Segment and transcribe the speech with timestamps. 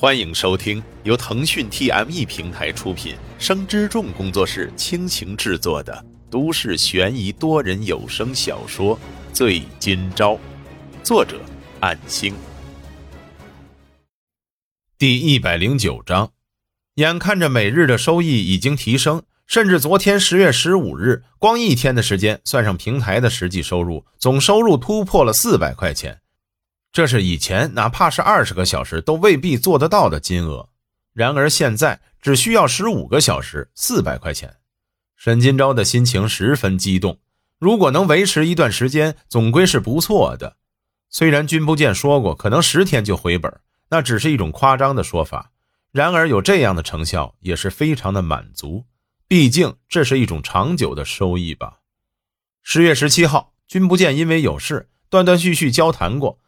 [0.00, 8.96] 欢迎收听由腾讯 TME 平台出品、生之众工作室倾情制作的都市悬疑多人有声小说
[9.32, 10.34] 《醉今朝》，
[11.02, 11.40] 作者：
[11.80, 12.32] 暗星。
[14.96, 16.30] 第一百零九章，
[16.94, 26.20] 眼看着每日的收益已经提升，甚至昨天十月十五日，光一天的时间，算上平台的实际收入，总收入突破了四百块钱。
[26.90, 30.68] 这是以前哪怕是二十个小时都未必做得到的金额，
[31.12, 34.56] 然而现在只需要十五个小时，四百块钱。
[35.16, 37.18] 沈金钊的心情十分激动，
[37.58, 40.56] 如果能维持一段时间，总归是不错的。
[41.10, 43.52] 虽然君不见说过可能十天就回本，
[43.90, 45.50] 那只是一种夸张的说法，
[45.90, 48.84] 然而有这样的成效也是非常的满足，
[49.26, 51.80] 毕竟这是一种长久的收益吧。
[52.62, 56.38] 十月十七号，君不见因为有事，断断续续交谈过。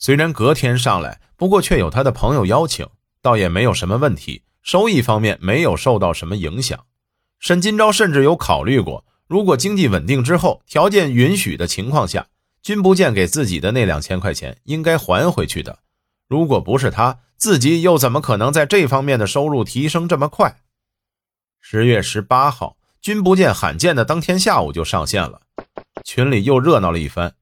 [0.00, 2.88] 虽然隔天上来，不过却有他的朋友邀请，
[3.20, 6.86] 倒也没有什么问题，收益方面没有受到什么影响。
[7.38, 12.28] 沈金钊甚至有考虑过，如果经济稳定之后，条件允许的情况下，
[12.62, 15.80] 君不见给自己的那两千块钱应该还回去的。
[16.26, 20.56] 如果不是他自己，又怎么可能在这方面的收入提升这么快？
[21.60, 25.42] 十月十八号，君不见罕见的当天下午就上线了，
[26.04, 27.34] 群里又热闹了一番。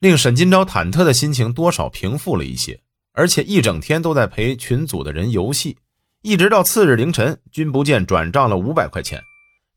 [0.00, 2.80] 令沈金钊忐忑的心情多少平复了一些，
[3.12, 5.76] 而且一整天都在陪群组的人游戏，
[6.22, 9.22] 一直到次日凌晨，君不见转账了五百块钱。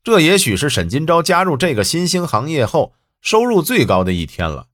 [0.02, 4.68] 这也许是沈金钊加入这个新兴行业后收入最高的一天了。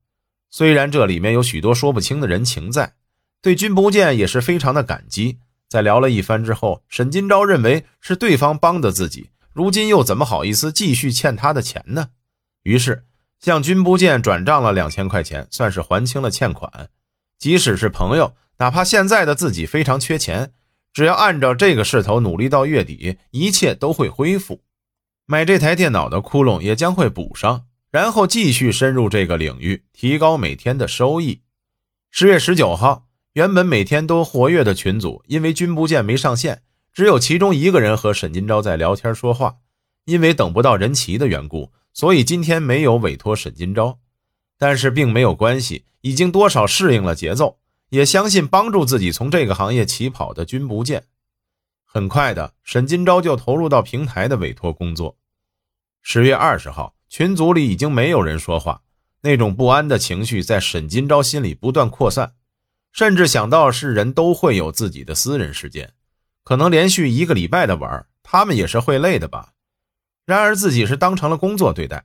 [0.51, 2.95] 虽然这里面有许多说不清的人情在，
[3.43, 5.39] 对君不见也是非常的感激。
[5.69, 12.11] 在聊了一番之后，沈金钊认为是对方帮的自己，如今又怎么好意思继续欠他的钱呢？
[12.63, 13.07] 于是。
[13.41, 16.91] 向君不见转账了两千块钱，算是还清了欠款。
[17.39, 20.53] 即使是朋友，哪怕现在的自己非常缺钱，
[20.93, 24.63] 只要按照这个势头努力到月底，一切都会恢复。
[25.25, 31.41] 买这台电脑的窟窿也将会补上，然后继续深入这个领域，提高每天的收益。
[32.11, 39.57] 十月十九号，原本每天都活跃的群组，因为君不见没上线，只有其中一个人和沈金钊在聊天说话。
[40.07, 41.73] 因为等不到人齐的缘故。
[41.93, 43.99] 所以今天没有委托沈金钊，
[44.59, 47.59] 但是并没有关系，已经多少适应了节奏，
[47.91, 51.05] 也相信帮助自己从这个行业起跑的君不见。
[51.85, 55.17] 很快的，沈金钊就投入到平台的委托工作。
[56.03, 58.83] 十月二十号，群组里已经没有人说话，
[59.23, 62.35] 那种不安的情绪在沈金钊心里不断扩散，
[62.93, 65.93] 甚至想到是人都会有自己的私人时间，
[66.45, 69.53] 可能连续一个礼拜的玩，他们也是会累的吧。
[70.31, 72.05] 然而自己是当成了工作对待，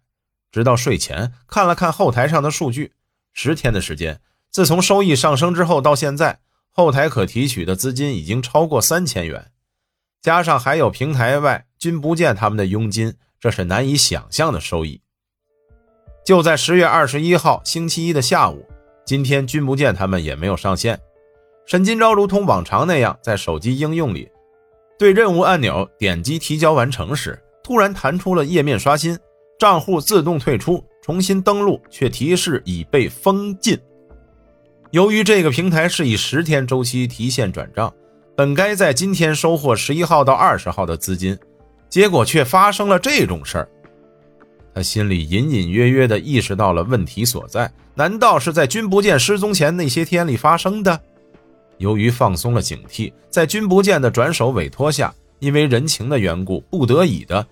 [0.52, 2.92] 直到睡前看了看后台上的数据，
[3.34, 4.20] 十天的时间，
[4.50, 6.40] 自从收益上升之后到现在，
[6.72, 9.52] 后台可提取的资金已经超过三千元，
[10.24, 15.00] 加上还有平台外君不见他们的佣金，这是难以想象的收益。
[16.26, 18.68] 就在十月二十一号星期一的下午，
[19.06, 21.00] 今天君不见他们也没有上线，
[21.68, 24.28] 沈金钊如同往常那样在手机应用里
[24.98, 27.40] 对任务按钮点击提交完成时。
[27.66, 29.18] 突然弹出了页面刷新，
[29.58, 33.76] 账户自动退出，重新登录却提示已被封禁。
[34.92, 37.92] 由于这个平台是以十天周期提现转账，
[38.38, 41.36] 本该在今天收获十一号到二十号的资金，
[41.90, 43.68] 结果却发生了这种事儿。
[44.76, 51.02] 他心里隐隐约约地意识到了问题所在，难道是在君不见失踪前那些天里发生的？
[51.80, 57.44] 由于放松了警惕，在君不见的转手委托下，因为人情的缘故，不得已的。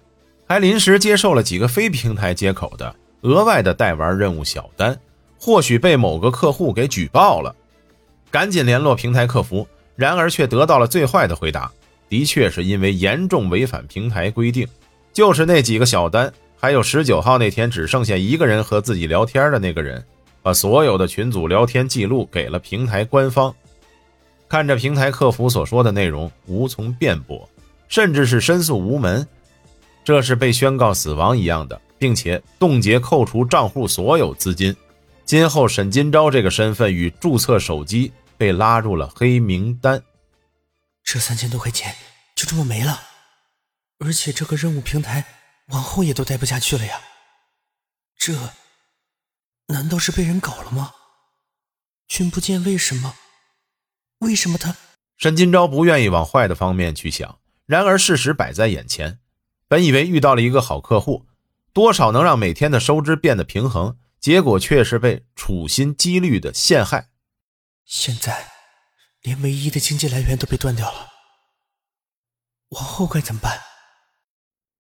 [0.46, 5.00] 还临时接受了几个非平台接口的额外的代玩任务小单，
[5.40, 7.56] 或许被某个客户给举报了，
[8.30, 11.72] 赶紧联络平台客服，然而却得到了最坏的回答，
[12.10, 14.68] 的确是因为严重违反平台规定，
[15.14, 20.04] 就是那几个小单，还有十九号那天只剩下一个人和自己聊天的那个人，
[20.42, 23.56] 把所有的群组聊天记录给了平台官方，
[24.50, 27.48] 看着平台客服所说的内容，无从辩驳，
[27.88, 29.26] 甚至是申诉无门。
[30.04, 34.76] 这是被宣告死亡一样的，并且冻结、扣除账户所有资金。
[35.26, 40.04] 今后沈金钊这个身份与注册手机被拉入了黑名单。
[41.04, 41.96] 这三千多块钱
[42.36, 43.02] 就这么没了，
[44.00, 45.24] 而且这个任务平台
[45.68, 47.00] 往后也都待不下去了呀。
[48.18, 48.34] 这
[49.68, 50.92] 难道是被人搞了吗？
[52.10, 53.16] 君不见为什么？
[54.20, 54.76] 为什么他？
[55.18, 59.20] 沈金钊不愿意往坏的方面去想，然而事实摆在眼前。
[59.68, 61.26] 本以为遇到了一个好客户，
[61.72, 67.10] 多少能让每天的收支变得平衡，结果却是被处心积虑的陷害。
[67.86, 68.52] 现在，
[69.22, 71.10] 连唯一的经济来源都被断掉了。
[72.70, 73.60] 往后该怎么办？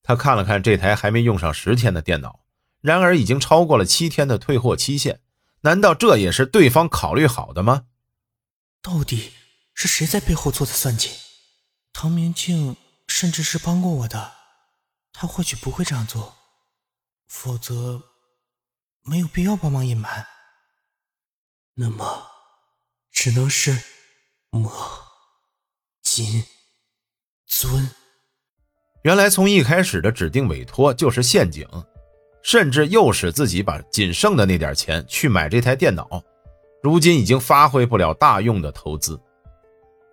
[0.03, 2.41] 他看了看这台还没用上十天的电脑，
[2.81, 5.21] 然而已经超过了七天的退货期限。
[5.61, 7.85] 难道这也是对方考虑好的吗？
[8.81, 9.31] 到底
[9.73, 11.11] 是谁在背后做的算计？
[11.93, 12.75] 唐明镜
[13.07, 14.33] 甚至是帮过我的，
[15.13, 16.33] 他或许不会这样做，
[17.29, 18.01] 否则
[19.03, 20.25] 没有必要帮忙隐瞒。
[21.75, 22.27] 那么，
[23.11, 23.77] 只能是
[24.49, 24.69] 魔
[26.01, 26.43] 金
[27.45, 27.89] 尊。
[29.03, 31.65] 原来从一开始的指定委托就是陷阱。
[32.45, 36.21] 甚至诱使自己把仅剩的那点钱去买这台电脑，
[36.83, 39.17] 如今已经发挥不了大用的投资。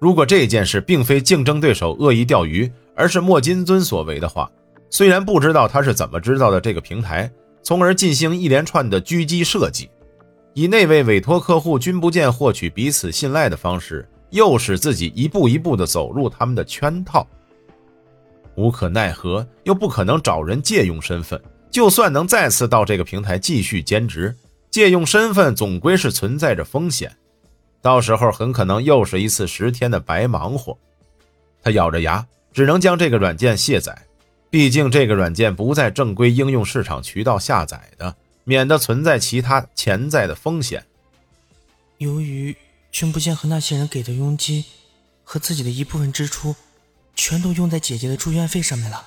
[0.01, 4.49] 如果这件事并非竞争对手恶意钓鱼，而是莫金尊所为的话，
[4.91, 7.31] 虽然不知道他是怎么知道的这个平台，
[7.63, 9.89] 从而进行一连串的狙击设计，
[10.53, 17.27] 以那位委托客户君不见获取彼此信赖的方式，诱使自己一步一步地走入他们的圈套。
[18.57, 21.41] 无可奈何，又不可能找人借用身份。
[21.71, 24.35] 就算能再次到这个平台继续兼职，
[24.71, 27.17] 借用身份总归是存在着风险，
[27.81, 30.77] 到时候很可能又是一次十天的白忙活。
[31.63, 33.97] 他咬着牙，只能将这个软件卸载，
[34.51, 40.85] 毕竟这个软件不在正规应用市场渠道下载的，免得存在其他潜在的风险。
[41.99, 42.57] 由于
[42.93, 44.65] 君不见和那些人给的佣金
[45.25, 46.57] 和自己的一部分支出，
[47.15, 49.07] 全都用在姐姐的住院费上面了，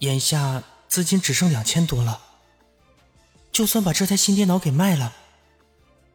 [0.00, 0.62] 眼下。
[0.86, 2.20] 资金只剩两千多了，
[3.50, 5.12] 就算把这台新电脑给卖了，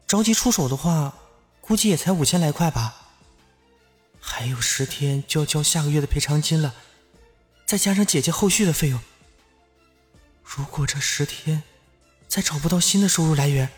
[0.06, 1.12] 着急出手的话，
[1.60, 2.94] 估计也才五千来块吧。
[4.18, 6.74] 还有十天就要交下个月的赔偿金了，
[7.70, 8.98] 再加上姐姐后续的费用，
[10.42, 11.62] 如果这十天
[12.26, 13.70] 再找不到新的收入来源，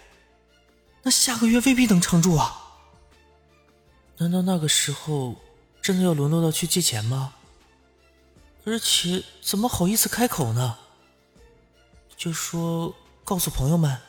[1.02, 2.78] 那下个月未必能撑住啊！
[4.16, 5.36] 难道那个时候
[5.82, 7.34] 真的要沦落到去借钱吗？
[8.64, 10.78] 而且怎么好意思开口呢？
[12.16, 12.94] 就说
[13.24, 14.00] 告诉朋友们，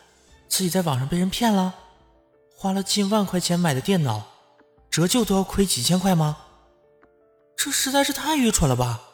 [0.47, 1.75] 自己在网上被人骗了，
[2.56, 4.27] 花了近万块钱买的电脑，
[4.89, 6.38] 折旧都要亏几千块吗？
[7.57, 9.09] 这实在是太愚蠢了吧！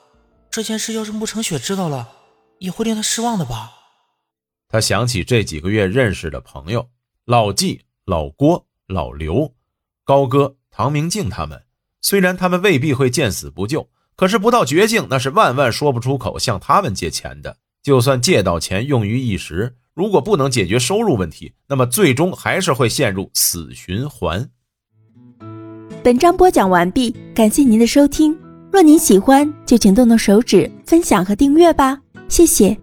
[0.51, 2.09] 这件事要是慕成雪知道了，
[2.57, 3.71] 也会令他失望的吧？
[4.67, 6.89] 他想起这几个月认识的朋友，
[7.25, 9.53] 老纪、老郭、老刘、
[10.03, 11.63] 高哥、唐明镜他们，
[12.01, 17.57] 虽然他们未必会见死不救，可是不到绝境，那是万万说不出口向他们借钱的。
[17.81, 24.49] 就算借到钱用于一时，如果不能解决收入问题，那么最终还是会陷入死循环。
[26.03, 28.48] 本章播讲完毕，感谢您的收听。
[28.71, 32.77] 若您喜欢，就请动动手指分享和订阅吧，谢谢。